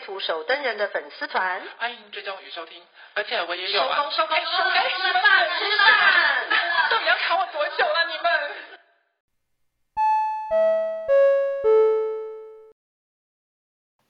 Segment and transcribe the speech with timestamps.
[0.00, 2.82] 图手灯人的粉丝团，欢迎追踪与收听。
[3.14, 5.22] 而且我也有啊，收工收工收工，吃饭
[5.58, 5.88] 吃饭，
[6.90, 8.24] 到底要卡我多久了啊，你们？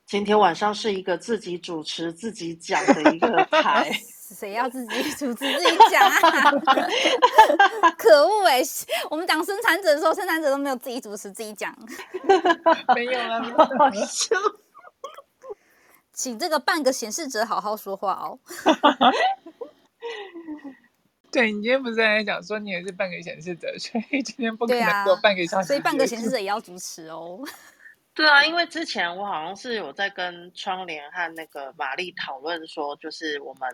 [0.06, 3.90] 今天晚上是一个自己主持自己讲的一个 台，
[4.36, 6.50] 谁要自己主持自己讲啊？
[7.96, 8.60] 可恶哎！
[9.10, 11.74] 我们讲生产者的时候，生产者都没有自己主持自己讲，
[12.94, 13.40] 没有啊，
[13.78, 14.36] 好笑。
[16.12, 18.38] 请这个半个显示者好好说话哦。
[21.32, 27.40] 对，你今天不是在讲说你也是半个显示者，所以今天不可能做半个小时，所以半个显示者也要主持哦。
[28.12, 33.70] 对啊，因为之前我好像是有在跟窗帘和那个玛丽讨论说，就是我们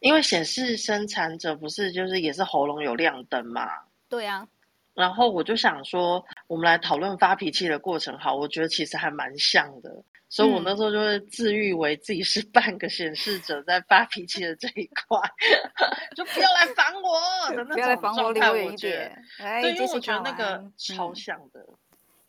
[0.00, 3.68] 因为显示生产者不是就是也是喉咙有亮灯嘛？
[4.08, 4.46] 对啊。
[4.94, 10.02] 然后我就想说，我们来讨论发脾气的过程，好，我觉得其实还蛮像的。
[10.34, 15.16] 所以我那时候就会自喻为自己是半个显示者，在发脾气的这一块，
[16.16, 17.74] 就不要来烦我的那种状态。
[17.74, 19.24] 不要来烦我，离我远一点。
[19.38, 21.60] 对，因为我觉得那个超像的。
[21.60, 21.76] 嗯、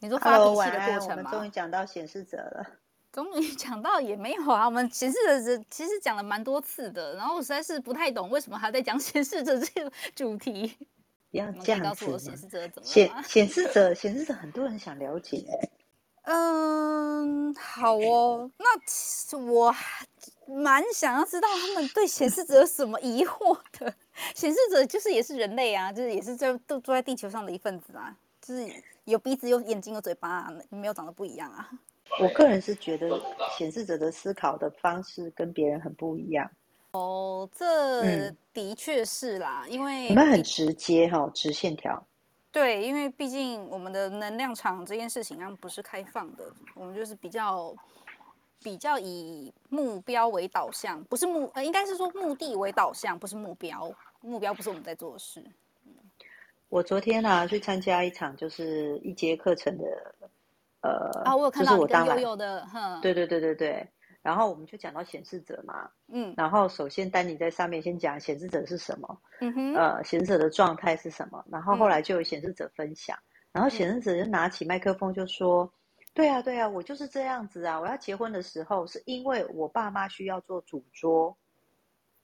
[0.01, 1.15] 你说发脾气的过程吗？
[1.15, 2.63] 我们终于讲到显示者了。
[3.11, 10.77] 终于讲到也没有啊，我们显示者其实讲了蛮多次的，然后我实在是不太懂为什么还在讲显示者这个主题。
[11.31, 12.19] 不要这样子。
[12.19, 12.87] 显示者怎么？
[12.87, 15.43] 显显示者显示者很多人想了解。
[16.25, 18.49] 嗯，好哦。
[18.57, 19.73] 那其实我
[20.47, 23.93] 蛮想要知道他们对显示者有什么疑惑的。
[24.33, 28.65] 显示者就是也是人类啊，就是也是在都住在地球上的一份子啊，就是
[29.03, 31.69] 有鼻子、有眼睛、有嘴巴啊，没有长得不一样啊。
[32.21, 33.19] 我个人是觉得
[33.57, 36.49] 显示者的思考的方式跟别人很不一样。
[36.91, 42.01] 哦，这的确是啦，嗯、因为你们很直接哈，直线条。
[42.55, 47.75] 对，因为毕竟我们的能量场这件事情，它不是开放的，我们就是比较
[48.63, 55.43] 比较以目标为导向，不是目呃，应该是说目的为导向，不是目标，目标不是我们在做的事。
[56.69, 60.15] 我昨天呢、啊、去参加一场就是一节课程的，
[60.79, 63.85] 呃，啊，我有看到你跟悠悠的，哼，对对对对对。
[64.25, 75.69] 然后我们就讲到显示者嘛，嗯，然后首先丹尼在上面先讲显示者是什么，嗯哼，呃，显示者的状态是什么，然后后来就有显示者分享，嗯、然后显示者就拿起麦克风就说，嗯、
[76.15, 81.37] 对啊对啊，我就是这样子啊，我要结婚的时候是因为我爸妈需要做主桌，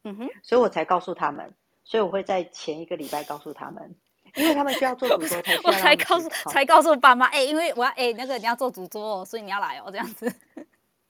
[0.04, 3.96] 嗯哼，所以我才告诉他们，所以我会在前一个礼拜告诉他们，
[4.34, 10.34] 因为他们需要做主桌 才我才告诉才告诉爸妈，哎，因为我要哎那个你要做主桌哦，所以你要来哦这样子。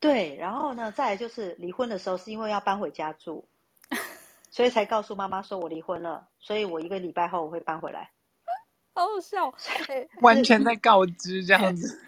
[0.02, 3.48] 对，然后呢，再来就是离婚的时候，是因为要搬回家住，
[4.50, 8.10] 所以才告诉妈妈说我离婚了，所以我一个礼拜后我会搬回来。
[8.96, 9.54] 好好笑，
[10.22, 12.04] 完全在告知这样子。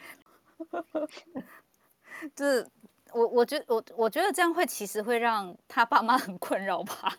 [2.36, 2.68] 就是
[3.12, 7.16] 我，我觉得我我觉得这样会其实会让他爸妈很困扰吧。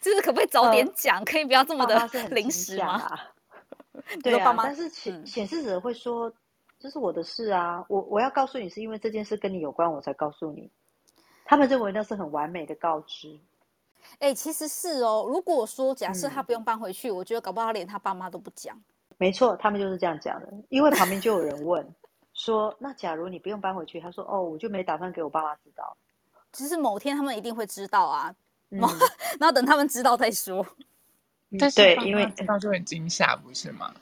[0.00, 3.10] 就是可不可以早点讲，呃、可以不要这么的临时吗？
[4.22, 6.32] 对啊，但是显显示者会说。
[6.82, 10.68] 这是我的事啊，我我要告诉你，是因为这件事跟你有关，我才告诉你。
[11.44, 13.38] 他们认为那是很完美的告知。
[14.14, 15.24] 哎、欸，其实是哦。
[15.28, 18.76] 如果说假设他不用搬回去，嗯、我觉得搞不好他连他爸妈都不讲。
[19.16, 20.52] 没错，他们就是这样讲的。
[20.70, 21.86] 因为旁边就有人问
[22.34, 25.96] 说：“那假如你不用搬回去？”他说：“哦，我就没打算给我爸妈知道。”
[26.52, 28.34] 其实某天他们一定会知道啊，
[28.70, 28.80] 嗯、
[29.38, 30.66] 然后等他们知道再说。
[31.60, 33.94] 但是对，因为知道就很惊吓，不是吗？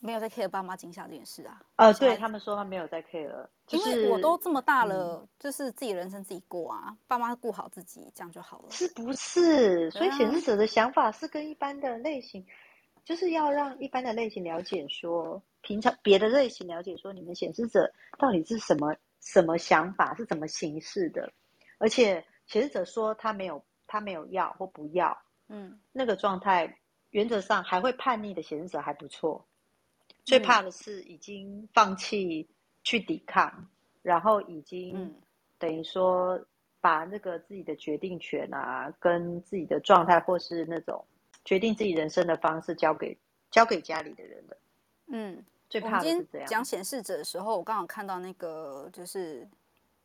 [0.00, 1.62] 没有在 care 爸妈惊吓这件事啊！
[1.76, 8.70] 呃，对他们说他没有在 care，就是因为我都这么大了，嗯、就是自己人生自己过啊，爸妈顾好自己，这样就好了。
[8.70, 9.90] 是不是？
[9.90, 21.30] 所以显示者的想法是跟一般的类型，啊、就是要让一般的类型了解说，平常别的类型了解说，你们显示者到底是什么什么想法，是怎么形式的？
[21.76, 25.18] 而且显示者说他没有他没有要或不要，
[25.48, 26.78] 嗯，那个状态
[27.10, 29.46] 原则上还会叛逆的显示者还不错。
[30.30, 32.48] 最怕的是已经放弃
[32.84, 33.66] 去抵抗，嗯、
[34.02, 35.14] 然后已经
[35.58, 36.40] 等于说
[36.80, 41.04] 把那个自己的决定权啊，跟自己的状态或是那种
[41.44, 43.18] 决定自己人生的方式交给
[43.50, 44.56] 交给家里的人的。
[45.08, 46.46] 嗯，最怕的是这样。
[46.46, 49.46] 讲显示者的时候，我刚好看到那个就是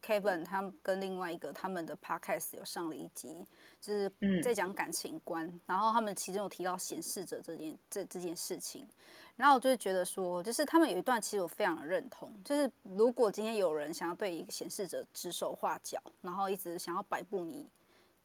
[0.05, 3.43] Kevin 他们跟另外一个他们的 podcast 有上了一集，
[3.81, 4.11] 就是
[4.43, 8.87] 在讲感情观，嗯、然后他们其中有提到显示者这件这这件事情，
[9.35, 17.67] 然后我就会觉得说，就是他们有一段其实我非常的认同，就是如果今天有人想要对一个显示者指手画脚，然后一直想要摆布你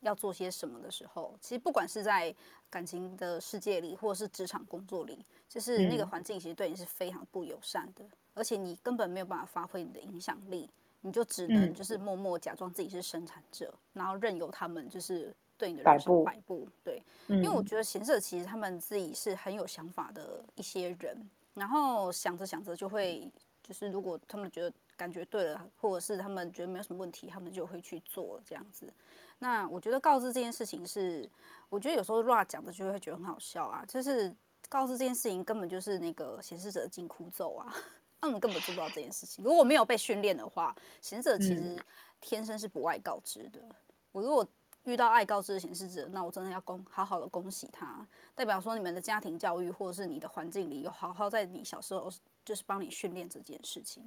[0.00, 2.34] 要做些什么的时候，其实不管是在
[2.68, 10.68] 感情的世界里，或者是职场工作里，就是那个环境其实对你是非常不友善的，嗯、而且你根本没有办法发挥你的影响力。
[11.02, 23.30] 你就只能就是默默假装自己是生产者，嗯、然后任由他们就是对你的人生摆布，对，嗯、因为我觉得显示者其实他们自己是很有想法的一些人，然后想着想着就会
[23.62, 28.92] 就是如果他们觉得感觉对了，或者是他们觉得没有什么问题，他们就会去做这样子。
[29.38, 31.26] 那我觉得告知这件事情是，
[31.70, 34.34] 我觉得有时候 Ra 讲的就会觉得很好笑啊，就是
[34.68, 37.74] 告知这件事情根本就是那个显示者的紧箍咒啊。
[38.20, 39.44] 他们根本做不到这件事情。
[39.44, 41.76] 如果没有被训练的话，显示者其实
[42.20, 43.60] 天生是不爱告知的。
[43.60, 43.74] 嗯、
[44.12, 44.46] 我如果
[44.84, 52.10] 遇到爱告知的显示者，那我真的要恭好好的恭喜他，代表说你们的家庭教育或者是你的环境里有好好在你小时候
[52.44, 54.02] 就是帮你训练这件事情，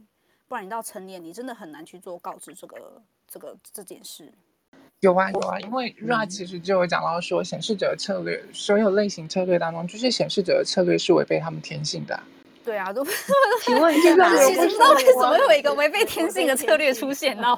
[0.47, 4.31] 不然你到成年你真的很难去做告知这个这个这件事。
[4.99, 12.23] 有啊有啊，因为 Ra 其实就有讲到说，显示者的策略，所有类型策略当中，就是显示者的策略是违背他们天性的、啊。
[12.63, 13.05] 对啊，都
[13.61, 17.57] 请问一下，其实不知道为什么会有一个违背天性的策略出现呢？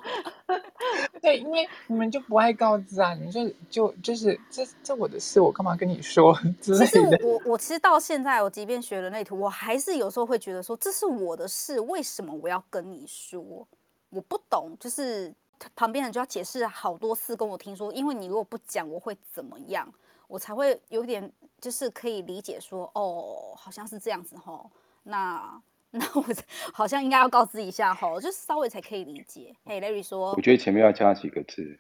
[1.22, 6.86] 对，因为你们就不爱告知啊，你就就就是这这我的事，我干嘛跟你说 之类的？
[6.88, 13.68] 其实我我其实到现在，我即便学人类图，我还是有时候会觉得说，这是我的事，为什么我要跟你说？
[14.10, 15.34] 我不懂，就是
[15.76, 19.88] 旁边人就要解释好多次跟我听说，因为你如果不讲，我会怎么样？
[20.28, 21.32] 我才会有点
[21.62, 24.72] 就是可以理解说，哦，好像是这样子吼。
[25.08, 25.62] 那
[25.92, 26.26] 那我
[26.74, 29.56] 好像应该要告知一下哈，就稍微才可以理解。
[29.64, 31.80] 嘿，Larry 说，我觉得前面要加几个字，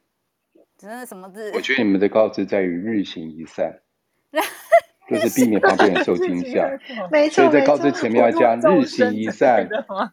[0.77, 1.51] 真的什么字？
[1.55, 3.81] 我觉得你们的告知在于日行一善，
[5.09, 6.69] 就是避免旁边人受惊吓。
[7.11, 9.67] 没错，所以在告知前面要加日行一善，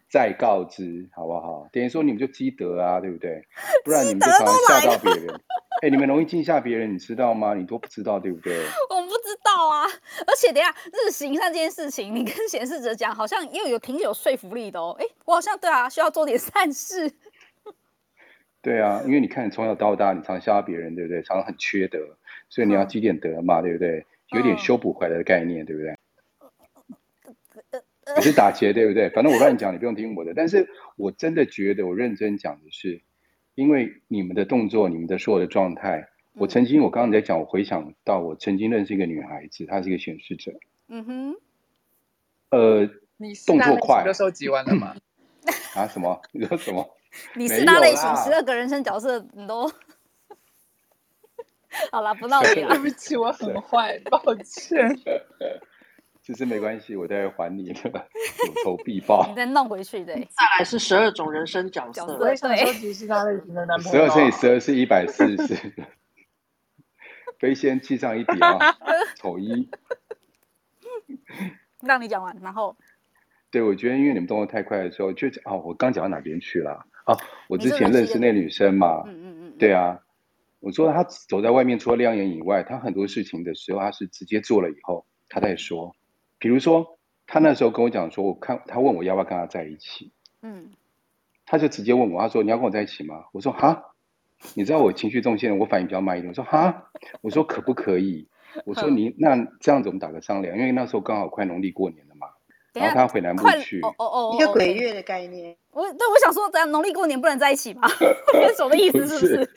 [0.08, 1.68] 再告知，好不好？
[1.70, 3.46] 等于说你们就积德啊，对不对？
[3.84, 5.40] 不然你们就常常吓到别人。
[5.82, 7.54] 哎、欸，你们容易惊吓别人，你知道吗？
[7.54, 8.56] 你都不知道，对不对？
[8.88, 9.82] 我不知道啊。
[10.24, 14.94] 而且等下日行善这件事情，你跟显示者讲，好像又有挺有说服力的哦。
[15.00, 17.10] 哎、欸，我好像对啊，需要做点善事。
[18.60, 21.20] 对啊，因为你看，你从小到大，你常吓别人，对不对？
[21.24, 21.98] 常常很缺德，
[22.48, 24.06] 所以你要积点德嘛，对不对？
[24.28, 25.96] 有点修补回来的概念，对不对？
[28.14, 29.10] 你是打劫，对不对？
[29.10, 30.32] 反正我乱讲，你不用听我的。
[30.32, 33.00] 但是我真的觉得，我认真讲的是。
[33.54, 40.52] 因为你们的动作，你们的所有的状态，我曾经，我刚刚在讲，我回想到我曾经认识一个女孩子，她是一个显示者。
[40.88, 41.36] 嗯哼。
[42.50, 44.94] 呃，你动作快，都收集完了吗？
[45.74, 45.86] 啊？
[45.88, 46.20] 什么？
[46.32, 46.88] 你说什么？
[47.36, 49.70] 你四大类型十二个人生角色，你都
[51.90, 52.70] 好了，不闹你了。
[52.70, 54.78] 对不起，我很坏，抱歉。
[56.24, 57.90] 其实没关系，我再还你的，
[58.46, 59.26] 有仇必报。
[59.28, 60.14] 你再弄回去的。
[60.14, 63.98] 再来是十二种人生角色，我也想收集其他类型的男朋友。
[63.98, 65.72] 十二乘以十二是一百四十。
[67.40, 68.58] 飞仙记上一笔啊，
[69.16, 69.68] 丑一。
[71.82, 72.76] 让你讲完，然后。
[73.50, 76.86] 对，我觉得因为你们动作太快的时候，就哦，我刚讲到哪边去了？
[77.04, 79.98] 哦，我之前认识那女生嘛，嗯嗯嗯，对啊，
[80.60, 85.96] 我说她走在外面，除了亮眼以外，她很多事情的时候，她是直接做了以后，她再说。
[86.42, 90.10] 比如说，他那时候跟我讲说，我看他问我要不要跟他在一起，
[90.42, 90.72] 嗯，
[91.46, 93.26] 他就直接问我，他说你要跟我在一起吗？
[93.30, 93.94] 我说哈，
[94.54, 96.28] 你知道我情绪中线，我反应比较慢一点。
[96.28, 98.26] 我说哈，我说可不可以？
[98.64, 102.26] 我说你那这样子我们打个商量，因为那时候刚好快农历过年了嘛，
[102.74, 105.56] 然后他回南部去，哦哦，一个鬼月的概念。
[105.70, 107.86] 我对我想说，咱农历过年不能在一起吗？
[108.32, 109.48] 分手的意思是不是？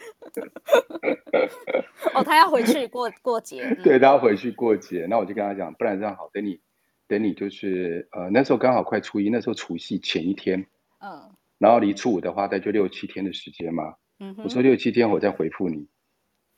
[2.13, 6.59] 哦，他要回去过过节，对，他要回去过节，那我就跟他讲，不然这样好，等你。
[7.07, 10.65] 等你就是呃那时候刚好快初一，那时候除夕前一天，
[10.99, 15.87] 嗯，然后离初五的话，大概就六七天的时间嘛，嗯，我说六七天我再回复你，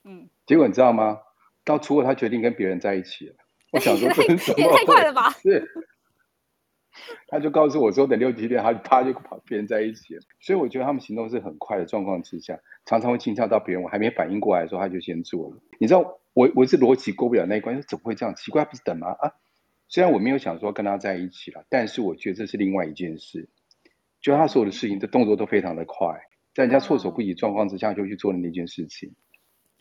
[0.03, 1.19] 嗯，结果你知道吗？
[1.65, 3.35] 到初五他决定跟别人在一起了，
[3.73, 5.29] 我想说这是 也太快了吧？
[5.31, 5.69] 是，
[7.27, 15.57] 他就告诉我说等六七天，他他就跑别人在一起了，所以我觉得他们行动是很快的状况之下，常常会倾向到别人，我还没反应过来的时候他就先做了。
[15.77, 18.33] 你知道我我是逻辑过不了那一关，说怎么会这样？
[18.33, 19.09] 奇怪，不是等吗？
[19.19, 19.33] 啊？
[19.89, 23.49] 虽然我没有想说跟他在一起了，但是我觉得这是另外一件事。
[24.19, 26.07] 就他所有的事情，这动作都非常的快，
[26.53, 29.15] 在人家措手不及状况之下就去做了那件事情，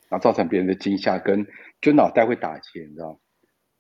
[0.08, 1.46] 然后造成别人的惊吓，跟
[1.80, 3.18] 就脑袋会打结，你知道？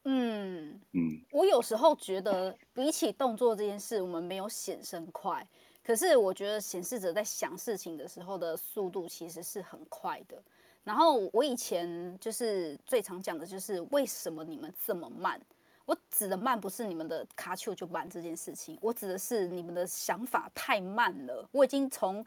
[0.04, 1.20] 嗯嗯。
[1.30, 5.46] 我有时候觉得，比起动作这件事，我们没有显身快，
[5.84, 10.42] 可是我觉得显示者在想事情的时候的速度其实是很快的。
[10.82, 15.40] 然后我以前就是最常讲的就是为什么你们这么慢？
[15.86, 21.48] 我指的慢不是你们的卡丘就慢这件事情，我指的是你们的想法太慢了。
[21.52, 22.24] 我已经从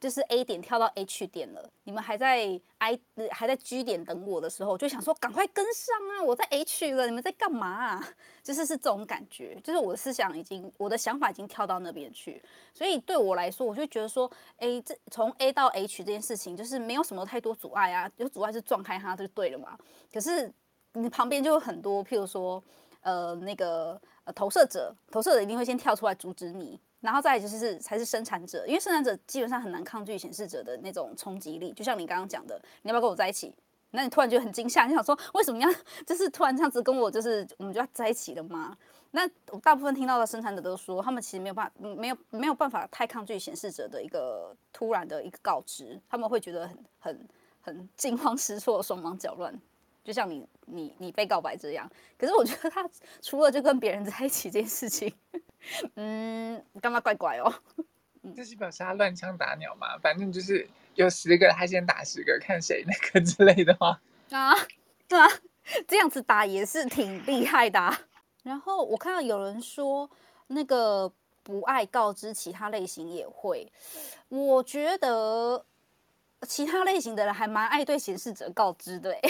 [0.00, 2.98] 就是 A 点跳到 H 点了，你们还在 I
[3.30, 6.22] 还在 G 点等我的时候，就想说赶快跟上啊！
[6.24, 8.08] 我在 H 了，你们在干嘛啊？
[8.42, 12.42] 就是是这种感觉，就是我的思想已经，我的想法已经跳到那边去，
[12.74, 19.78] 所以对我来说，我就觉得说，哎，这从 A 到 H 这件事情，就是没有什么太多阻碍啊，有阻碍就撞开它就对了嘛。
[20.12, 20.52] 可是
[20.94, 22.60] 你旁边就有很多，譬如说，
[23.02, 26.80] 呃，那个呃投射者，投射者一定会先跳出来阻止你。
[27.00, 33.52] 然后再就是才是生产者，因为生产者基本上很难抗拒显示者的那种冲击力，就像你刚刚讲的，你要不要跟我在一起？
[33.90, 35.68] 那你突然觉得很惊吓，你想说为什么要
[36.06, 38.76] 就是突然这样子跟我就是我们就要在一起了吗？
[39.10, 39.28] 那
[39.60, 47.28] 大部分听到的生产者都说，他们其实没有办法，没有没有办法太抗拒显示者的一个突然的一个告知，他们会觉得很很
[47.60, 49.52] 很惊慌失措、 手忙脚乱，
[50.04, 51.90] 就像你你你被告白这样。
[52.18, 52.88] 可是我觉得他
[53.20, 55.12] 除了就跟别人在一起这件事情。
[55.94, 57.52] 嗯，干嘛怪怪哦？
[58.36, 59.96] 这是表示他乱枪打鸟嘛？
[59.98, 64.52] 反正就是有十个，他先打十个，看谁那个之类的话 啊，
[65.06, 65.28] 对啊，
[65.86, 68.00] 这样子打也是挺厉害的啊。
[68.42, 70.10] 然后我看到有人说，
[70.48, 71.12] 那个
[71.44, 73.72] 不爱告知其他类型也会，
[74.28, 75.64] 我觉得
[76.46, 79.16] 其他类型的人还蛮爱对显示者告知的。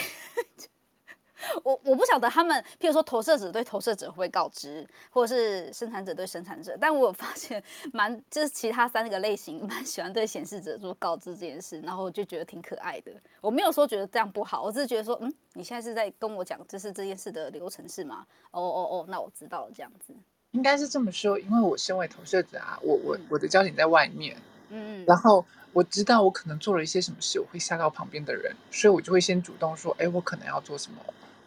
[1.64, 7.60] 我我不晓得他们，譬如说投射者对投射者会不会告知，或者是生产者对生产者，但我有发现
[7.92, 13.12] 蛮就是其他三个类型蛮喜欢对显示者做告知这件事，然后我就觉得挺可爱的。
[13.40, 18.24] 我没有说觉得这样不好，我只是觉得说，嗯，你现在是在跟我讲这是这件事的流程是吗？
[18.52, 20.14] 哦哦哦，那我知道了，这样子
[20.52, 30.98] 应该是这么说，因为我身为投射者啊，我我我的焦点在外面，嗯嗯，然后我知道我可能做了一些什么事，我会吓到旁边的人，所以我就会先主动说，哎，我可能要做什么。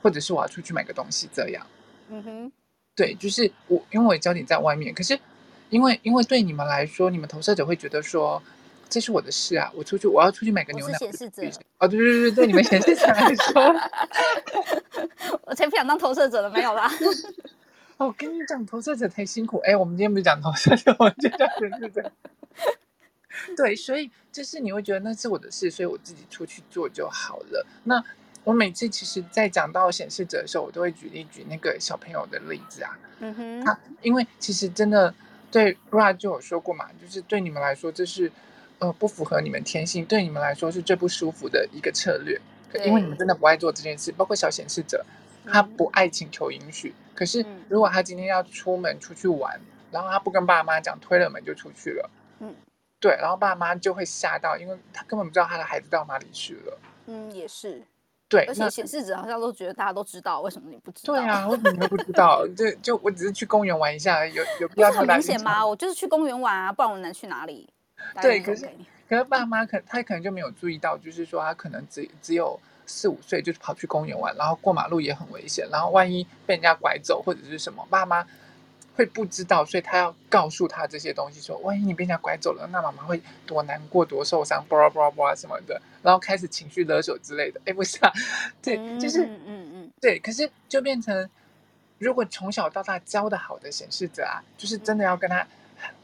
[0.04, 1.66] 或者是我要出去买个东西，这样，
[2.10, 2.52] 嗯哼，
[2.96, 5.20] 对，就是我，因为我的焦点在外面，可是
[5.72, 8.40] 因为因为对你们来说，你们投射者会觉得说，
[8.88, 10.96] 这是我的事啊，我出去我要出去买个牛奶。
[11.00, 11.42] 显示者
[11.80, 13.76] 哦，对对对对，对你们显示者来说，
[15.42, 16.88] 我才不想当投射者了，没有啦。
[17.98, 19.58] 哦，我跟你讲，投射者太辛苦。
[19.66, 22.12] 哎，我们今天不是讲投射者，我们就讲显示者。
[23.58, 27.66] 对，所以就是你会觉得那是我的事，所以我自己出去做就好了。
[27.84, 28.04] 那。
[28.46, 32.96] 我每次其实，在讲到显示者的时候，我都会举例举那个小朋友的例子啊。
[33.18, 35.12] 嗯哼，他因为其实真的
[35.50, 38.32] 对 Ra 就有说过嘛，就是对你们来说这是
[38.78, 42.40] 呃不符合你们天性，对你们来说是最不舒服的一个策略。
[42.86, 45.04] 因为你们真的不爱做这件事，包括小显示者，
[45.48, 46.94] 他不爱请求允许。
[47.16, 49.60] 可是如果他今天要出门出去玩，
[49.92, 52.10] 然后他不跟爸妈讲，推了门就出去了。
[52.42, 52.54] 嗯，
[53.00, 56.80] 对，然后爸妈就会吓到，因为他根本不知道他的孩子到哪里去了。
[57.08, 57.84] 嗯，也是。
[58.28, 61.14] 对，而且显示者好像都觉得大家都知道，为什么你不知道？
[61.14, 62.44] 对啊，为什么你都不知道？
[62.58, 65.66] 就就我只是去公园玩一下，有有必要这么明显吗？
[65.66, 67.70] 我就是去公园玩啊，不然我能去哪里？
[68.22, 68.68] 对，可是
[69.08, 78.26] 可是爸妈可他可能就没有注意到，就是说他可能只只有四五岁，就是跑去公园玩，然后过马路也很危险，然后万一被人家拐走或者是什么，爸妈。
[78.96, 87.60] 会不知道，所以他要告诉他这些东西，说万一你被人家拐走了，那妈妈会多难过、多受伤，巴拉巴拉巴拉什么的，然后开始情绪勒索之类的。
[87.66, 88.12] 哎，不是啊，
[88.62, 90.18] 对，就是，嗯嗯嗯，对。
[90.20, 91.30] 可是就变成，
[91.98, 95.46] 如果从小到大教的好的显示者啊，就是真的要跟他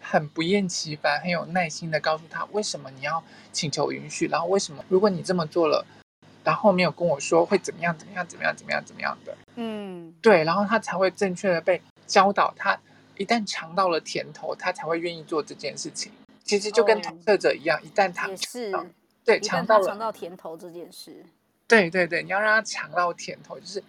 [0.02, 5.86] 很不厌其烦、很有耐心的告诉他，为什么你要请求允许，然后为什么如果你这么做了，
[6.44, 11.82] 然后没有跟我说会怎么样、怎么样、怎么样、怎么样、怎么样的，嗯，对，然后他才会正确的被。
[12.12, 12.78] 教导他，
[13.16, 16.12] 一旦尝到了甜头，他才会愿意做这件事情。
[16.44, 18.74] 其实就跟投射者一样，哦、一旦他是
[19.24, 21.24] 对尝到了尝到甜头这件事，
[21.68, 23.82] 对对对，你要让他尝到甜头，就是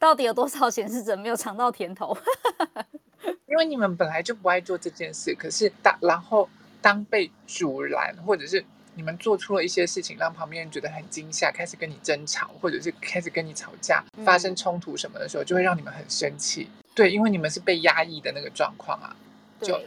[0.00, 2.16] 到底有多少显示者没有尝到甜头？
[3.46, 6.48] 因为你们本来就不爱做这件事，可是当然后
[6.82, 8.64] 当被阻拦，或者是。
[8.94, 16.70] 你们做出了一些事情，让旁边人觉得很惊吓，开始跟你争吵，或者是开始跟你吵架，发生冲突什么的时候，嗯、就会让你们很生气。
[16.94, 19.16] 对，因为你们是被压抑的那个状况啊。
[19.60, 19.80] 就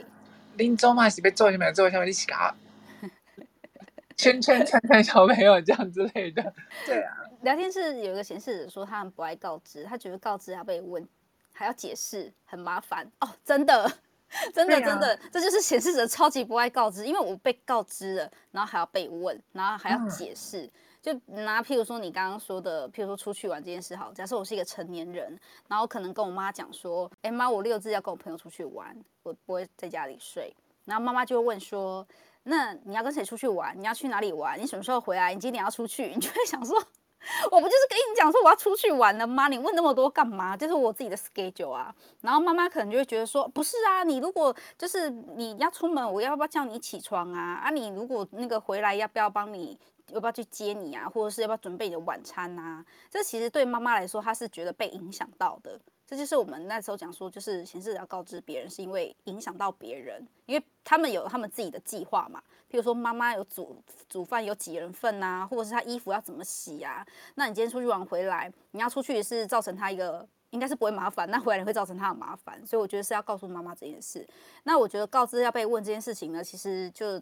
[0.55, 2.53] 林州嘛，是被揍下面，揍下面一起搞，
[4.17, 6.53] 圈圈圈圈小朋友这样之类的。
[6.85, 7.15] 对啊。
[7.43, 11.07] 聊天室有一个显示者说，他们不爱告知，他觉得告知要被问，
[11.53, 13.89] 还要解释，很麻烦哦，真的。
[14.53, 20.63] 真的真的，这就是显示者超级不爱告知，因为我被告知了，然后还要被问，然后还要解释。
[20.63, 30.53] 嗯、就拿譬如说你刚刚说的，譬如说出去玩这件事，好，假设我是一个成年人，然后可能跟我妈讲说，哎妈，我六日要跟我朋友出去玩，我不会在家里睡。
[30.83, 32.07] 然后妈妈就会问说
[32.43, 33.73] ：“那你要跟谁出去玩？
[33.77, 34.57] 你要去哪里玩？
[34.57, 35.33] 你什么时候回来？
[35.33, 36.81] 你今天要出去？”你就会想说。
[37.51, 39.47] 我不就是跟你讲说我要出去玩了吗？
[39.47, 40.55] 你问那么多干嘛？
[40.55, 41.93] 这是我自己的 schedule 啊。
[42.21, 47.55] 然后妈妈可能就会觉得说，不是啊，你如果就是你要出门，我要不要叫你起床啊？
[47.63, 49.77] 啊，你如果那个回来，要不要帮你？
[50.13, 51.09] 要不要去接你啊？
[51.09, 52.85] 或者是要不要准备你的晚餐啊？
[53.09, 55.77] 这其实对妈妈来说，她是觉得被影响到的。
[56.09, 62.41] 这就是我们那时候讲说，就是显示者要告知别人，是因为影响到别人，因为他们有他们自己的计划嘛。
[62.71, 63.75] 譬如说，妈妈有煮
[64.07, 67.05] 煮饭有几人份啊，或者是她衣服要怎么洗啊？
[67.35, 74.25] 那你今天出去玩回来，你要出去是造成他一个，应该是不会麻烦，那回来你会造成他的麻烦，所以我觉得是要告诉妈妈这件事。
[74.63, 77.21] 那我觉得告知要被问这件事情呢，其实就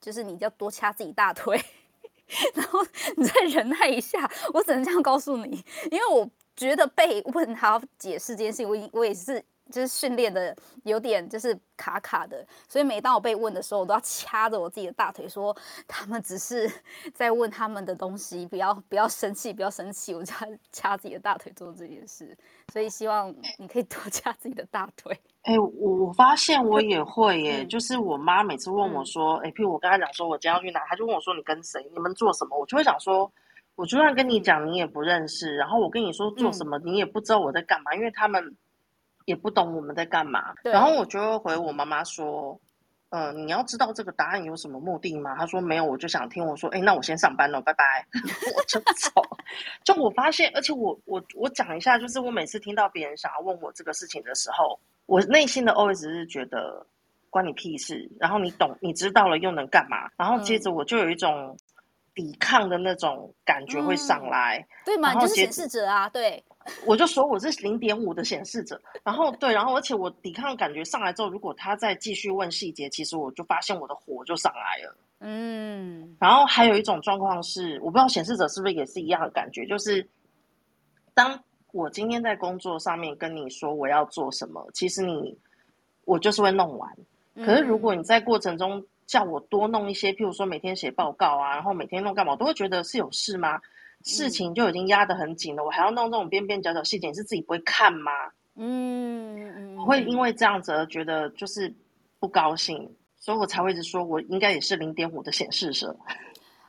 [0.00, 1.62] 就是你要多掐自己大腿，
[2.54, 2.80] 然后
[3.16, 4.30] 你再忍耐一下。
[4.54, 6.30] 我只能这样告诉你，因为我。
[6.56, 15.54] 觉得被问还要解释这件事情，我我也是就是训练的有点就是卡卡的，所以每当我被问的时候，我都要掐着我自己的大腿，说
[15.86, 16.70] 他们只是
[17.12, 22.36] 在问他们的东西，不要不要生气，不要生气，我就要掐自己的大腿做这件事。
[22.72, 25.12] 所以希望你可以多掐自己的大腿。
[25.42, 33.30] 哎、欸，我我发现我也会 耶，嗯、就是我妈每次问我说，哎、嗯，譬如我跟她讲说我今天要去哪，她就问我说你跟谁，你们做什么，我就会想说。
[33.76, 35.54] 我就算跟你讲，你也不认识。
[35.54, 38.56] 然后我跟你说做什么，你也不知道我在干嘛，嗯、因为他们
[39.26, 40.54] 也不懂我们在干嘛。
[40.62, 42.58] 然后我就会回我妈妈说
[43.10, 47.84] ：“嗯、呃，你要知道这个答案有什么目的吗？”她说：“没有，我就想听。”我说：“哎，那我先上班了，拜拜。
[48.56, 49.22] ”我就走。
[49.84, 56.86] 就我发现，而且我我我讲一下，就是我每次听到别人想要问我这个事情的时候，我内心的 always 是觉得
[57.28, 58.10] 关你屁事。
[58.18, 60.08] 然后你懂，你知道了又能干嘛？
[60.16, 61.54] 然后接着我就有一种。
[62.16, 65.12] 嗯抵抗的那种感觉会上来，嗯、对吗？
[65.12, 66.42] 你就是显示者啊，对。
[66.86, 74.96] 我就说我是零点五的显示者，然后对，然后而且我抵抗感觉上来之后，如果他再继续问细节，其实我就发现我的火就上来了。
[75.20, 76.16] 嗯。
[76.18, 80.08] 然后还有一种状况是，我不知道显示者是不是也是一样的感觉，就是
[81.12, 81.38] 当
[81.72, 85.38] 我今天在工作上面跟你说我要做什么，其实你
[86.06, 86.90] 我就是会弄完。
[87.36, 93.60] 可是如果你在过程中，叫我多弄一些，譬如说每天写报告啊，然后每天弄干嘛，我都会觉得是有事吗？
[94.02, 98.10] 事情就已经压得很紧了，我还要弄这种边边角角细节，你是自己不会看吗？
[98.56, 101.72] 嗯嗯，我会因为这样子而觉得就是
[102.18, 105.96] 不高兴，所以我才会一直说我应该也是零点五的显示者。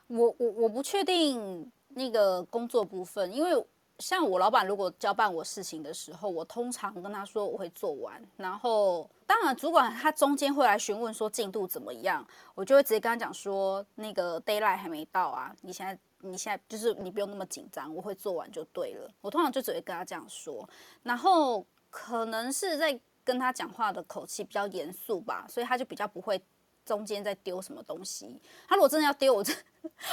[0.06, 3.50] 我我我不确定那个工作部分，因为。
[3.98, 19.10] 像我老板如果交办我事情的时候，我通常跟他说我会做完，然后当然主管他中间会来询问说进度怎么样，我就会直接跟他讲说那个 deadline 还没到啊，你现在你现在就是你不用那么紧张，我会做完就对了。
[19.20, 20.68] 我通常就只会跟他这样说，
[21.02, 26.40] 然后可能是在跟他讲话的口气比较严肃吧，所以他就比较不会。
[26.84, 28.40] 中间在丢什么东西？
[28.66, 29.52] 他如果真的要丢，我就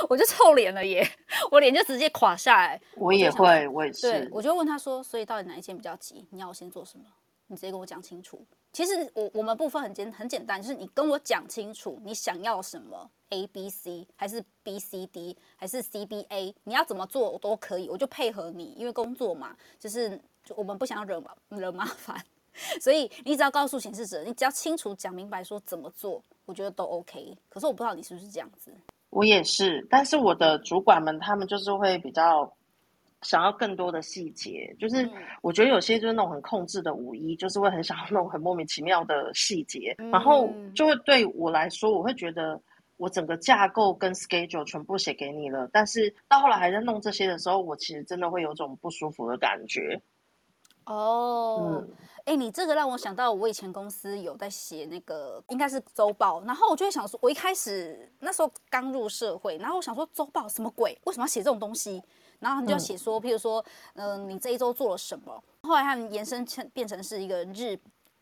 [0.10, 1.08] 我就臭脸了耶！
[1.52, 2.82] 我脸就直接垮下来。
[2.96, 4.12] 我也会，我也是。
[4.12, 6.26] 对，我就问他说：“所以到底哪一件比较急？
[6.32, 7.06] 你要我先做什么？
[7.48, 22.22] 你直接跟我讲清楚。”其实我我们部分很简很简单，就是你跟我讲清楚你想要什么，A B C 还是 B C D 还是 C B A，你要怎么做我都可以，我就配合你，因为工作嘛，就是就我们不想惹惹麻烦。
[22.82, 27.38] 所以你只要告诉显示者，你只要清楚讲明白说怎么做，我觉得都 OK。
[27.48, 28.74] 可是我不知道你是不是这样子。
[29.16, 32.54] 我也是，但是我的主管们他们就是会比较
[33.22, 35.10] 想要更多的细节，就是
[35.42, 42.62] 我觉得有些就是那种很控制的五一，就是会很想要那种很莫名其妙的细节，嗯、然后就会对我来说，我会觉得
[42.98, 50.02] 我整个架构跟 schedule 全部写给你了，但是到后来还在弄这些的时候，我其实真的会有种不舒服的感觉。
[50.86, 51.82] 哦。
[51.82, 51.90] 嗯
[52.26, 61.00] 哎、欸，你这个让我想到，我以前公司有在写那个，应该是周报，然后我就会想说，我一开始那时候刚入社会，然后我想说周报什么鬼？
[61.04, 62.02] 为什么要写这种东西？
[62.40, 65.44] 然后你就要写说，譬如说，嗯、呃，你这一周做了什么？
[65.62, 67.80] 后来他们延伸成变成是一个日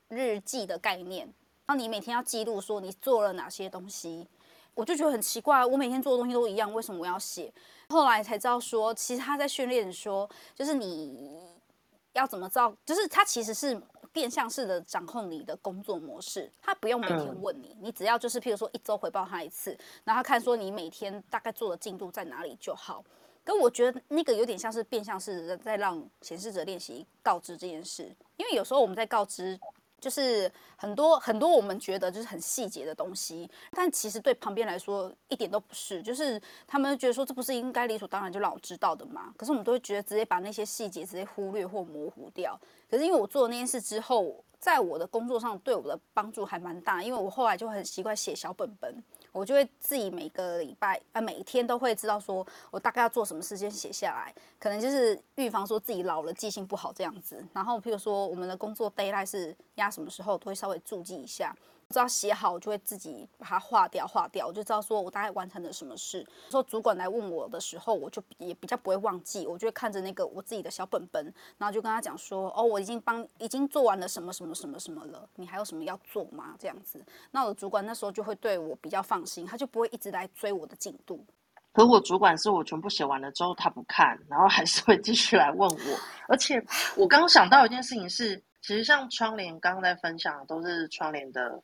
[0.10, 1.26] 日记的概念，
[1.66, 4.28] 然后你每天要记录说你做了哪些东西，
[4.74, 7.54] 我就觉得很奇怪，我每天做的东西都一样，为什么我要写？
[7.88, 11.40] 后来才知道说，其实他在训练说，就是你
[12.14, 13.82] 要怎么造，就是他其实是。
[14.12, 23.04] 变相式的掌控你的工作模式，他不用每天问你，你只要就是譬如说一周回报他一次，然后他看说你每天大概做的进度在哪里就好。
[23.44, 29.60] 跟我觉得那个有点像是变相式的在让显示者练习告知这件事，因为有时候我们在告知。
[30.04, 36.04] 就是很多很多我们觉得就是很细节的东西，但其实对旁边来说一点都不是。
[36.04, 39.34] 就是他们觉得说，这不是应该理所当然就让我知道的嘛？
[39.38, 42.60] 可是我们都会觉得直接把那些细节直接忽略或模糊掉。
[42.92, 48.94] 可是因为我做了那件事之后，在我的工作上对我的帮助还蛮大，因为我后来就很习惯写小本本，
[49.34, 57.44] 我就会自己每个礼拜啊每一天都会知道说我大概要做什么事先写下来，可能就是预防说自己老了记性不好这样子。
[57.52, 61.54] 然后譬如说我们的工作 deadline 是压什么时候，都会稍微注记一下。
[61.90, 66.26] 知道写好，我就会自己把它划掉，划掉，我就知道说我大概完成了什么事。
[66.50, 71.24] 说主管来问我的时候，我就也比较不会忘记，我就会看着那个我自己的小本本，
[71.58, 76.56] 然后就跟他讲说，哦，我已经帮已经做完了什么什么什么什么了，你还有什么要做吗？
[76.58, 81.24] 这样子，那我的主管那时候就会对我比较放心，他就不会一直来追我的进度。
[81.74, 86.00] 可我主管是我全部写完了之后他不看，然后还是会继续来问我。
[86.28, 86.64] 而且
[86.96, 91.62] 我刚刚想到一件事情是，其实像窗帘刚刚在分享的都是窗帘的。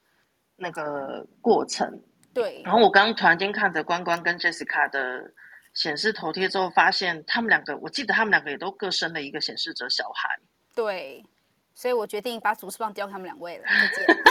[0.60, 2.02] 那个过程，
[2.34, 2.62] 对。
[2.64, 5.32] 然后我刚刚突然间看着关关跟 Jessica 的
[5.74, 10.40] 显示头贴之后，发现他们两个，我记得他们两个也都各生了一个显示者小孩。
[10.76, 11.26] 对，
[11.74, 13.64] 所以我决定把主持棒交给他们两位了。
[13.66, 14.06] 再见。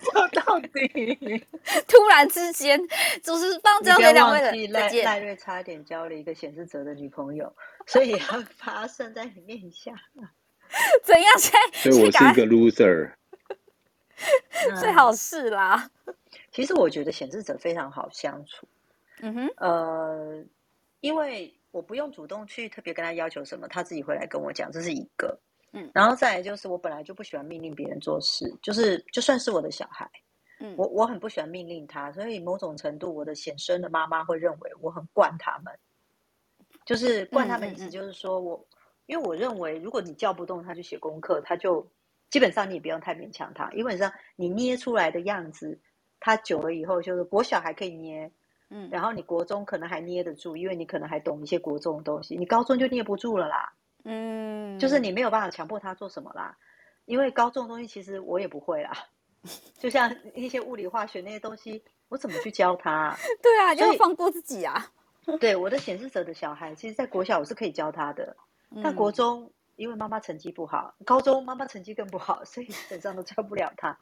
[0.00, 1.44] 说到底，
[1.86, 2.80] 突然之间，
[3.22, 4.80] 主持棒交给两位了。
[4.80, 5.04] 再见。
[5.04, 7.54] 赖瑞差点交了一个显示者的女朋友，
[7.86, 9.92] 所以要发生在你面下。
[11.04, 11.38] 怎样？
[11.38, 13.12] 现在所以我是一个 loser。
[14.80, 15.90] 最好是啦。
[16.50, 18.66] 其实我觉得显示者非常好相处。
[19.20, 19.48] 嗯哼。
[19.58, 20.44] 呃，
[21.00, 25.38] 因为我不用主动去特别跟他要求什么，他自己会来跟我讲，这是一个。
[25.72, 25.90] 嗯。
[25.94, 30.10] 然后再来就是，我本来就不喜欢命令别人做事，就是就算是我的小孩，
[30.60, 35.72] 嗯，我我很不喜欢命令他，所以某种程度，我的显生的妈妈会认为我很惯他们。
[36.84, 38.66] 就是惯他们意思就是说我，我
[39.06, 41.86] 因为我认为，如果你叫不动他去写功课，他就。
[42.30, 45.78] 基本上你也不用太勉强他，基本上你捏出来的样子，
[46.20, 48.30] 他久了以后就是国小还可以捏，
[48.68, 53.72] 嗯，然后你国中可能还捏得住，因为你可能还懂一些国中的东西，你高中就捏不住了啦，
[54.04, 56.56] 嗯，就是你没有办法强迫他做什么啦，
[57.04, 58.92] 因为高中的东西其实我也不会啦，
[59.78, 63.16] 就像一些物理化学那些东西，我怎么去教他啊？
[63.40, 64.90] 对啊，就要放过自己啊。
[65.40, 68.36] 对，我的显示者的小孩，其实，在国小我是可以教他的，
[68.82, 69.50] 但国中。
[69.76, 73.96] 嗯因为妈妈成绩不好，高中妈妈成绩更不好，所以基本上都教不了他。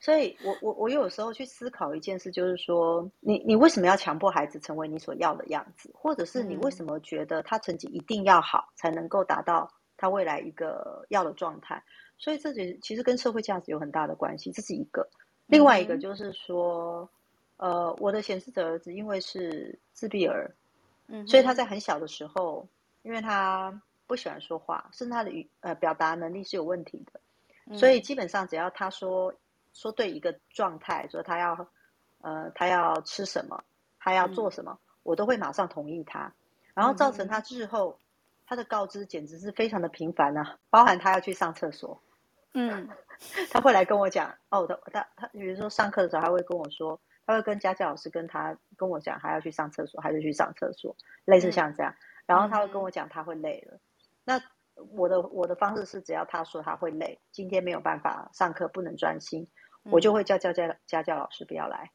[0.00, 11.82] 所以我我我有时候去思考一件事，就是说，你你为什么要强迫孩子成为你所要的样子，或者是你为什么觉得他成绩一定要好才能够达到他未来一个要的状态？
[12.16, 15.08] 所以这其实跟社会价值有很大的关系，这是一个。
[15.48, 17.10] 另外一个就是说，
[17.56, 20.54] 呃，我的显示者儿子因为是自闭儿，
[21.08, 22.64] 嗯，所以他在很小的时候，
[23.02, 23.82] 因为他。
[24.08, 27.20] 不喜欢说话，甚至他的语呃表达能力是有问题的，
[27.66, 29.32] 嗯、所以基本上只要他说
[29.74, 31.68] 说对一个状态，说他要
[32.22, 33.62] 呃他要吃什么，
[34.00, 36.32] 他要做什么，嗯、我都会马上同意他，
[36.74, 38.02] 然后造成他日后、嗯、
[38.46, 42.02] 他的告知简直是非常的频繁啊，包含他要去上厕所，
[42.54, 42.88] 嗯，
[43.52, 53.78] 他会来跟我讲哦，他他他比如说上课的时候，他会跟我说，他会跟家教老师跟他跟我讲，他要去上厕所，他就去上厕所，类似像这样，嗯、然后他会跟我讲他会累了。
[54.28, 54.38] 那
[54.90, 59.48] 我的我的方式是，只要他说他会累，今天没有办法上课，不能专心，
[59.84, 61.90] 嗯、我就会叫家教家教老师不要来。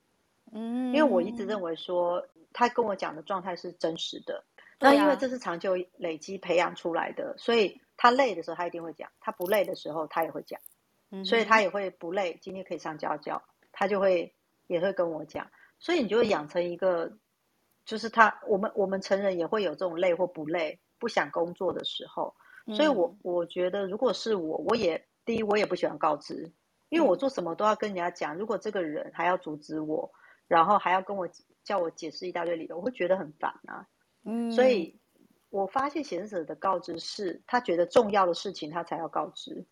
[0.51, 4.43] 嗯，因为我一直认为说他跟我讲的状态是真实的。
[4.79, 10.59] 那、啊、因为这是长久累积培养出来的，所以他累的时候他一定会讲，他不累的时候他也会讲。
[11.11, 14.33] 嗯，所以他也会不累，今天可以上家教，他就会
[14.65, 15.47] 也会跟我讲。
[15.77, 17.11] 所以你就会养成一个，
[17.85, 20.79] 就是他我们我们成人也会有这种累或不累。
[21.03, 22.33] 不想工作的时候，
[22.67, 26.49] 所以我我觉得，如果是我，我也第一，我也不喜欢告知，
[26.87, 28.37] 因为我做什么都要跟人家讲。
[28.37, 30.09] 如果这个人还要阻止我，
[30.47, 31.27] 然后还要跟我
[31.61, 33.85] 叫我解释一大堆理由，我会觉得很烦啊。
[34.23, 34.97] 嗯，所以
[35.49, 39.65] 我发现显示者的告知是他觉得重要的事情，他才要告知。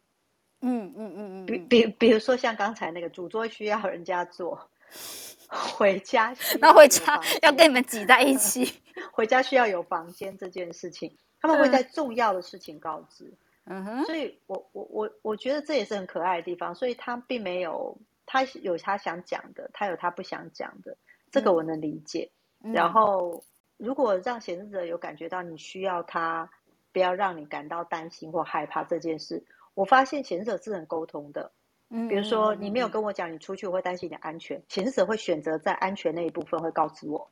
[0.59, 4.69] 嗯嗯嗯嗯，比比比如说像刚才那个主桌需要人家做，
[5.47, 8.81] 回家那回家要跟你们挤在一起。
[9.11, 13.33] 回家需要有房间这件事情，他们会在重要的事情告知。
[13.65, 16.73] 嗯哼，所以我我我我觉得这也是很可爱的地方。
[16.73, 20.97] 所以他并没有，他有他想讲的，他有他不想讲的，
[21.29, 22.31] 这个我能理解。
[22.63, 23.43] 嗯、然后，
[23.77, 26.49] 如果让显示者有感觉到你需要他，
[26.91, 29.43] 不要让你感到担心或害怕这件事，
[29.73, 31.51] 我发现显示者是很沟通的。
[31.89, 37.29] 嗯，比如说你没有跟我讲你出去我会担心你的安全，显示者会选择在安全那一部分会告知我。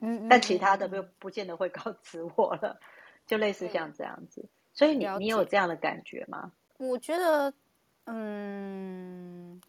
[0.00, 2.80] 嗯，但其他的不不见得会告知我了，
[3.26, 4.48] 就类似像这样子。
[4.72, 6.52] 所以你你有这样的感觉吗？
[6.78, 7.52] 我觉得，
[8.06, 9.60] 嗯，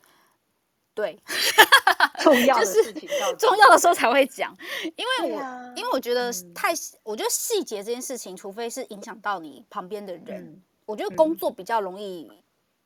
[0.93, 1.19] 对，
[2.21, 4.55] 重要的事情就是 重要的时候才会讲，
[4.95, 6.71] 因为我、啊、因为我觉得太，
[7.03, 12.31] 我觉得细节这件事情，除非是影响到你旁边的人，嗯、我觉得工作比较容易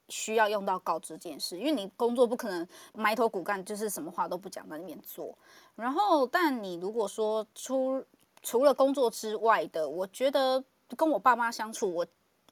[0.09, 5.35] 需要用到告知这件事，因为你工作不可能埋头苦干，就是什么话都不讲在里面做。
[5.75, 8.03] 然后，但你如果说除
[8.43, 10.63] 除了工作之外的，我觉得
[10.95, 12.05] 跟我爸妈相处，我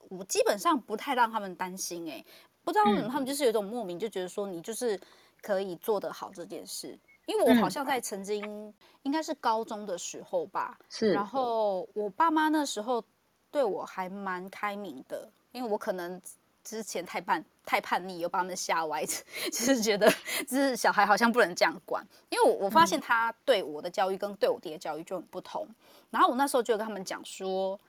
[0.09, 2.13] 我基本上不太让他们担心、欸。
[2.13, 2.25] 哎，
[2.63, 4.99] 不知道为什么他们就是有一种莫名就觉得说你就是
[5.41, 6.97] 可以做得好这件事。
[7.27, 13.03] 因为我好像在曾经应该是高中的时候吧，是，然后我爸妈那时候
[13.51, 16.19] 对我还蛮开明的，因为我可能。
[16.63, 19.06] 之前太叛太叛逆，又把他们吓歪，
[19.52, 20.10] 就是觉得
[20.47, 22.06] 就是小孩好像不能这样管。
[22.30, 25.67] 因为我我发现他对我的教育跟对我爹的教育就很不同。
[26.10, 27.80] 然后我那时候就跟他们讲说，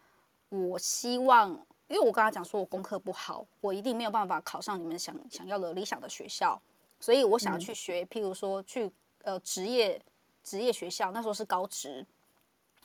[0.49, 1.51] 我希望，
[1.89, 6.61] 因为我跟他讲说我功课不好，我一定没有办法考上你们想想要的理想的学校，
[6.99, 8.91] 所以我想要去学，譬如说去
[9.23, 10.01] 呃职业
[10.43, 12.05] 职业学校，那时候是高职。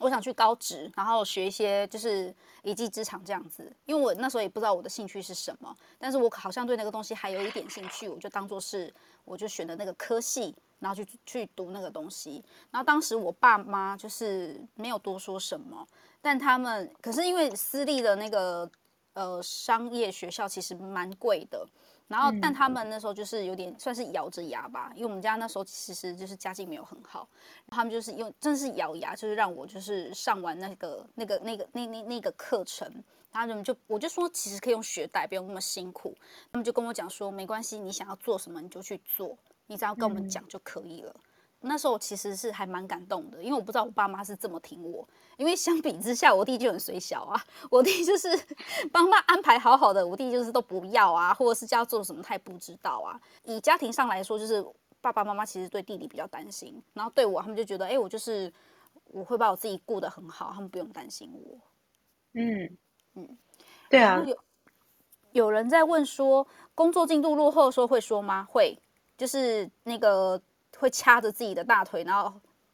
[0.00, 8.92] 我想去高职，然后学一些就是一技之长这样子，因为我那时候也不知道我的兴趣是什么，但是我好像对那个东西还有一点兴趣，我就当做是
[9.24, 12.42] 我就选的那个科系，然后去去读那个东西。
[12.70, 15.86] 然后当时我爸妈就是没有多说什么，
[16.22, 18.68] 但他们可是因为私立的那个
[19.12, 21.66] 呃商业学校其实蛮贵的。
[22.10, 27.28] 然后，但他们那时候就是有点算是咬着牙吧，因为我们家那时候其实就是家境没有很好，
[27.68, 32.84] 他们就是用真的是咬牙，就是让我就是上完那个那个那个那那那个课程，
[33.30, 36.12] 然后他们就我就说其实可以用学贷，不用那么辛苦，
[36.50, 41.14] 他们就跟我讲说没关系，你想要做什么你就去做，你只要跟我们讲就可以了。
[41.62, 45.06] 那时候其实是还蛮感动的，因为我不知道我爸妈是这么挺我。
[45.36, 48.28] 因为相比之下，我弟就很随小啊，我弟就是
[48.92, 53.20] 帮他安排好好的，我弟就是都不要啊，或者是叫他做什么他也不知道啊。
[53.44, 54.64] 以家庭上来说，就是
[55.00, 58.52] 爸爸妈妈其实对弟弟比较担心，然后对我他们就觉得，哎，我就是
[59.04, 61.58] 我会把我自己顾得很好，他们不用担心我。
[62.34, 62.76] 嗯
[63.14, 63.38] 嗯，
[63.88, 64.22] 对啊。
[64.26, 64.36] 有
[65.32, 68.46] 有人在问说，工作进度落后的时候会说吗？
[68.48, 68.78] 会，
[69.16, 70.40] 就是那个。
[70.80, 72.32] 会掐着自己的大腿，然后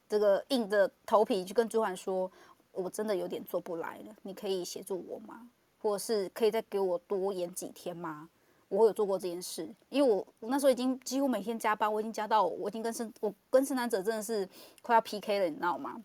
[0.08, 2.30] 这个硬着头皮去跟主管说
[2.70, 5.48] ：“我真的有点做不来了，你可以协助我吗？
[5.82, 8.28] 或者是可以再给我多延几天吗？”
[8.68, 14.48] 我有做过这件事，因为我我那时候已经几乎每天加班，我已经加到我已经跟生我跟生产者真的是
[14.82, 16.00] 快要 PK 了，你知道吗？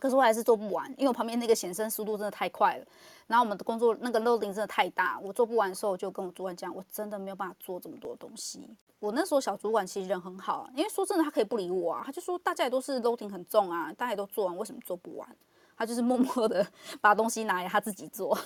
[0.00, 2.84] 可是我还是做不完，因为我旁边那个显生速度真的太快了，
[3.28, 8.68] 然后我们的工作那个 loading 真的太大，我做不完的时候，我就跟我主管讲，我真的没有办法做这么多东西。
[8.98, 15.36] 我那时候小主管其实人很好，因为说真的，他可以不理我啊，他就说大家也都是 loading 很重啊，大家也都做完，为什么做不完？
[15.76, 16.66] 他就是默默的
[17.00, 18.36] 把东西拿来他自己做，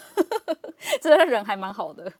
[1.00, 2.12] 这个人还蛮好的。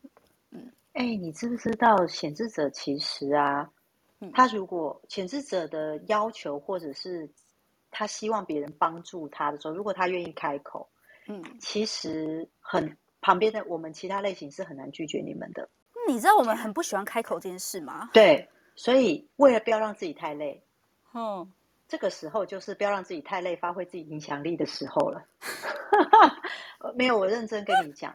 [0.51, 3.71] 嗯，哎，你知不知道显示者其实啊，
[4.33, 7.31] 他如果显示者的要求或者是
[7.95, 10.89] 他希望别人帮助他的时候，如果他愿意开口，
[11.29, 15.69] 嗯，其实很旁边的我们其他类型是很难拒绝你们的。
[16.09, 18.11] 你知道我们很不喜欢开口这件事吗？
[18.13, 20.63] 对，所以为了不要让自己太累，
[21.15, 21.51] 嗯，
[21.89, 25.25] 这个时候就是不要让自己太累，发挥自己影响力的时候了。
[26.95, 28.15] 没有，我认真跟你讲，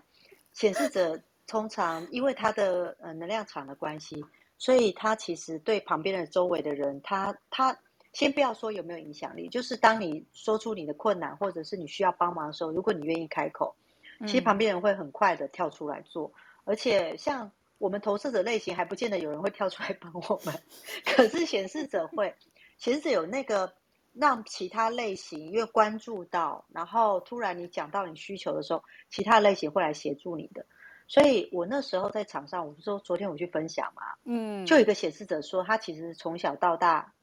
[0.52, 4.24] 显示者通常因为他的呃能量场的关系，
[4.60, 7.76] 所以他其实对旁边的周围的人，他他
[8.14, 13.76] 先不要说有没有影响力，就是当你说出你的困难或者是你需要帮忙的时候，如果你愿意开口，
[14.22, 17.52] 其实旁边人会很快的跳出来做，嗯、而且像。
[17.80, 20.54] 我们投射者类型还不见得有人会跳出来帮我们，
[21.16, 22.36] 可是显示者会，
[22.78, 23.72] 显示者有那个
[24.12, 30.66] 让其他类型越关注到，然后突然你讲到你需求的时候，其他类型会来协助你的。
[31.08, 37.14] 所以我那时候在场上，我不是说昨天我去分享嘛，嗯，就有一个显示者说他其实从小到大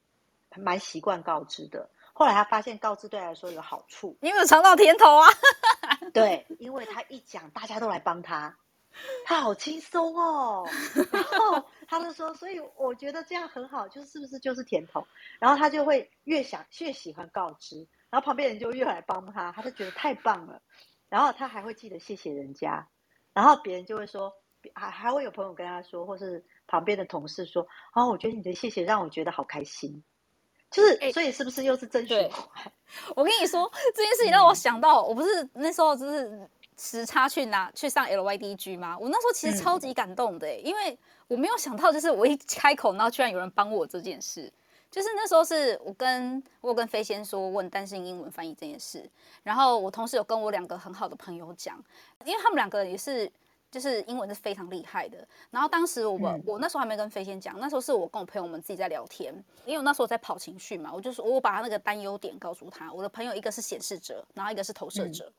[0.55, 5.27] 蛮习惯告知的，后来他发现告知对他来说有好处，你有没有尝到甜头啊？
[6.13, 8.57] 对，因为他一讲，大家都来帮他。
[9.25, 10.67] 他好轻松哦，
[11.11, 15.05] 然后他就说，所以我觉得这样很好，就是不是就是甜头？
[15.39, 20.63] 然后他就会越想越喜欢告知，然后旁边人就越来帮他，他就觉得太棒了。
[21.09, 22.89] 然后他还会记得谢谢人家，
[23.33, 24.33] 然后别人就会说，
[24.73, 30.03] 还还会有朋友跟他说，或是旁边的同事说，哦，我觉得你的谢谢让我觉得好开心，
[30.71, 32.71] 就是所以是不是又是真循环？
[33.15, 36.49] 我跟你说这件事情让我想到，我不是那时候就是。
[36.79, 38.95] 时差去拿去上 LYDG 吗？
[38.99, 40.95] 我那时候其实超级感动的，嗯，因为
[41.27, 44.47] 我没有想到，就是我一开口，然后居然有人帮我这件事。
[44.91, 49.09] 就是那时候是我跟我有跟飞仙说问担心英文翻译这件事，
[49.41, 51.83] 然后我同时有跟我两个很好的朋友讲，
[52.25, 53.27] 因为他们两个也是
[53.71, 55.27] 就是英文是非常厉害的。
[55.49, 59.33] 然后当时我们，嗯，我那时候还没跟飞仙讲，那时候是我跟我朋友们自己在聊天，
[59.65, 65.25] 因为我那时候在跑情绪嘛，我就说我把他那个担忧点告诉他，我的朋友一个是显示者，然后一个是投射者。
[65.25, 65.33] 嗯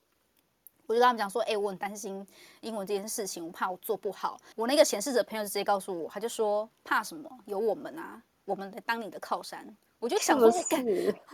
[0.89, 2.27] 我就跟他们讲说，哎、欸，我很担心
[2.63, 4.41] 英文这件事情，我怕我做不好。
[4.57, 7.31] 我那个显示者朋友就直接告诉我，他就说怕什么？
[7.45, 9.77] 有我们啊，我们来当你的靠山。
[10.01, 10.85] 我就想说，感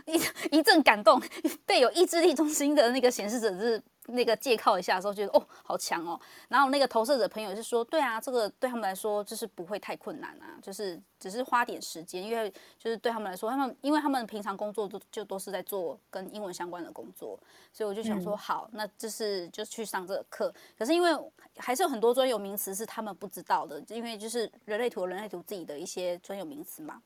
[0.06, 0.20] 一
[0.58, 1.20] 一阵感动，
[1.66, 6.18] 被有意志力中心的那个显示者就是那个借靠一下的时候，觉得哦好强哦。
[6.48, 17.38] 然后那个投射者朋友是说，对啊，这个对他们来说就是不会太困难啊，就是只是花点时间，因为就是对他们来说，他们因为他们平常工作都就都是在做跟英文相关的工作，
[17.72, 20.52] 所以我就想说，好，那就是就去上这个课。
[20.78, 21.10] 可是因为
[21.56, 27.02] 还是有很多专有名词是他们不知道的，因为就是人类图人类图自己的一些专有名词嘛。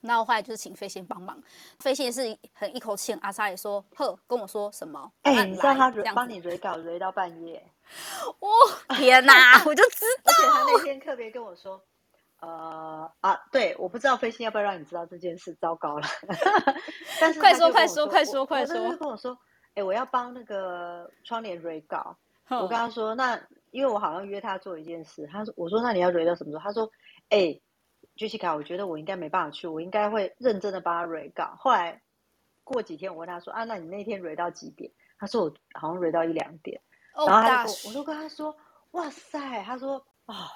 [0.00, 1.36] 那我后来就是请飞仙帮忙，
[1.80, 5.10] 飞仙是很一口气很阿莎也说，呵，跟我说什么？
[5.22, 7.60] 哎、欸，你知道他帮你 re 稿 re 到半夜？
[8.38, 8.48] 哦，
[8.94, 10.32] 天哪， 我就知道。
[10.32, 11.82] 而且他那天特别跟我说，
[12.38, 16.06] 呃啊，对，我不知道飞仙要不要让你知道这件事，糟糕了。
[17.20, 19.32] 但是快说快说快说快说，他就跟我说，
[19.70, 22.16] 哎、欸，我要帮那个窗帘 re 稿。
[22.50, 23.38] 我跟他说，那
[23.72, 26.62] 因为我好像约他做一件事，他说，我说那你要 re 到什么时候？
[26.62, 26.88] 他说，
[27.30, 27.62] 哎、欸。
[28.18, 31.54] Jessica，我觉得我应该没办法去，我应该会认真的帮他 re 稿。
[31.58, 32.02] 后来
[32.64, 36.80] 过几天，我问他说：“啊，那你那天 re 到几点？”他说：“我好像 re 到一两点。
[37.12, 38.56] Oh, ”然后他就我，我就跟他说
[38.92, 40.48] ：“哇塞！”他说：“啊、哦，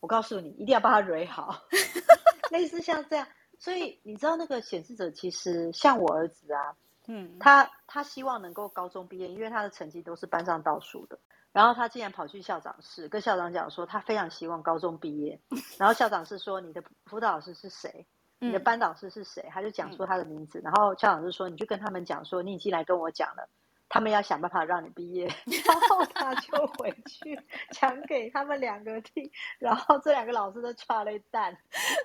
[0.00, 1.58] 我告诉你，一定要帮他 re 好。
[2.52, 3.26] ”类似像这样，
[3.58, 6.76] 所以你知道那个显示者其实像我儿子啊，
[7.06, 11.18] 嗯，他他希望能够高中毕业，因为他的成绩都是班上倒数的。
[11.52, 15.40] 然后他竟然跑去校长室跟校长讲说，他非常希望高中毕业。
[15.78, 18.06] 然后校长是说：“你的辅导老师是谁？
[18.38, 20.60] 你的班导师是谁？”他就讲出他的名字。
[20.62, 23.48] 然后校长就说：“你就跟他们讲说，你已经来跟我讲了，
[23.88, 25.26] 他们要想办法让你毕业。
[25.64, 27.40] ”然后他就回去
[27.70, 29.30] 讲给他们两个听。
[29.58, 31.56] 然后这两个老师都抓了一蛋，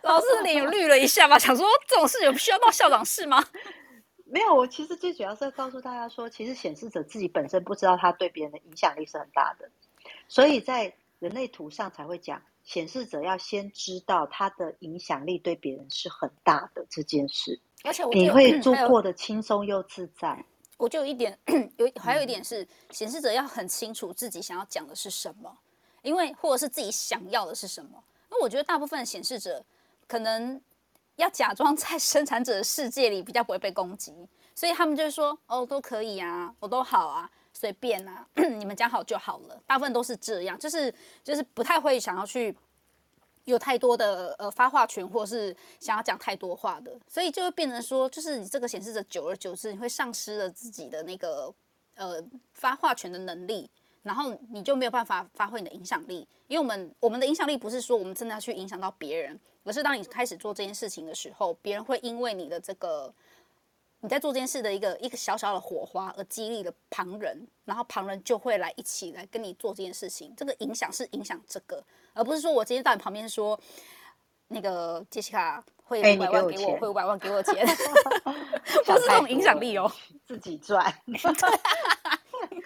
[0.03, 3.43] 老师的脸有绿了一下吧，想说这种事有需要到校长室吗？
[4.31, 9.69] 没有，我其实最主要是要告诉大家说，其实显示者自己本身不知道他对别人的影响力是很大的，
[10.29, 17.59] 所以在人类图上才会讲，显示者要先知道他的影响力对别人是很大的这件事。
[17.83, 20.45] 而且我你会做过的轻松又自在。
[20.77, 21.37] 我就有一点，
[21.75, 25.57] 有 还有一点是，显示者要很清楚自己想要讲的是什么，
[26.03, 28.01] 因为或者是自己想要的是什么。
[28.29, 29.65] 那我觉得大部分显示者
[30.07, 30.61] 可能。
[31.21, 34.13] 要假装在生产者的世界里比较不会被攻击，
[34.55, 42.55] 所以他们就说：“哦，都可以啊，我都好啊，随便啊， 你们讲好就好了。”大部分都是这样，就是就是不太会想要去
[43.45, 51.53] 有太多的呃发话权，或是想要讲太多话的，所以就会变成说，就是你这个显示者久而久之，你会丧失了自己的那个
[51.95, 53.69] 呃发话权的能力，
[54.03, 59.39] 然后你就没有办法发挥你的影响力，因为我们我们的影响力不是说我们真的要去影响到别人。
[59.63, 63.13] 而是当你开始做这件事情的时候，别人会因为你的这个
[63.99, 70.33] 你在做这件事的一个一个小小的火花而激励了旁人，然后旁人就会来一起来跟你做这件事情。
[70.35, 71.83] 这个影响是影响这个，
[72.15, 73.59] 而不是说我今天到你旁边说
[74.47, 77.63] 那个杰西卡会五百万给我，会五百万给我钱，
[78.25, 79.91] 不是这种影响力哦，
[80.25, 80.91] 自己赚。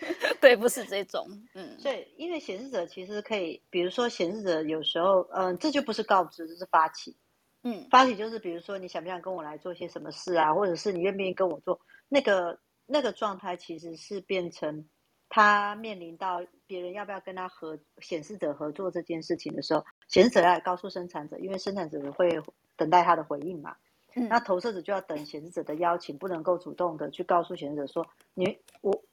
[0.39, 7.15] 对，不是这种，嗯，对，因为显示者其实可以，比如说显示者有时候，嗯、呃，这就不是告知，这是发起，
[7.63, 14.87] 嗯，发起就是比如说你想不想跟我来做些什么事啊，或者是你愿不愿意跟我做那个那个状态，其实是变成
[15.29, 22.39] 他面临到别人要不要跟他合显示者合作这件事情的时候，显示者要来告诉生产者，因为生产者会
[22.75, 23.75] 等待他的回应嘛，
[24.15, 29.03] 嗯，那投射者就要等显示者的邀请，不能够主动的去告诉显示者说你我。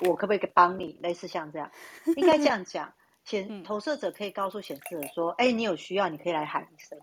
[0.00, 0.98] 我可不可以帮你？
[1.02, 1.70] 类似像这样，
[2.16, 2.92] 应该这样讲。
[3.24, 6.98] 显投射者可以告诉显示者说：“哎、欸，你有需要，你可以来喊一声。”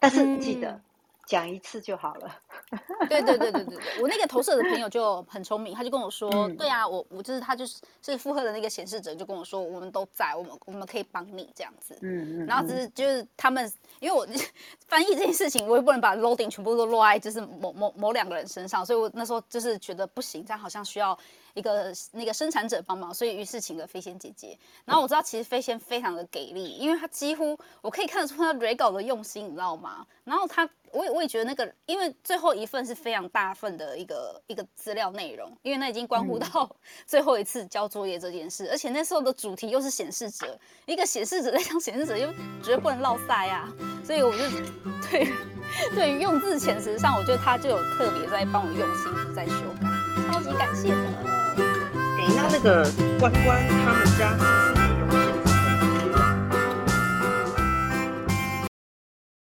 [0.00, 0.70] 但是记得。
[0.70, 0.82] 嗯
[1.26, 2.40] 讲一次就好了。
[3.08, 11.96] 对对对对对对， 我那个投射的朋友就很聪明，他就跟我说：“嗯、对啊，我我就是他就是是附和的那个显示者，就跟我说，我们都在，我们我们可以帮你这样子。
[12.00, 12.46] 嗯”嗯嗯。
[12.46, 14.26] 然后只是就是他们，因为我
[14.88, 21.16] 翻译这件事情，我也不能把 loading 全部都落在就是某某某两个人身上，所以我那时候就是觉得不行，这样好像需要
[21.54, 24.58] 一个那个生产者帮忙，所以于是请了飞仙姐姐。
[24.84, 30.06] 然后我知道其实飞仙非常的给力，因为她几乎我可以看得出她 re 稿的用心，你知道吗？
[30.24, 30.68] 然后她。
[30.92, 36.68] 我也我也觉得那个，因为最后一份是非常大份的一个一个资料内容，因为那已经关乎到
[37.06, 42.26] 最后一次交作业这件事，而且那时候的主题又是显示者，一个显示者在讲显示者，又
[42.60, 43.72] 绝对不能落赛啊，
[44.04, 44.38] 所以我就
[45.08, 45.32] 对
[45.94, 51.39] 对于用字遣词上，我觉得他就有特别在帮我用心在修改，超级感谢的。
[52.30, 54.79] 哎，那那个关关他们家？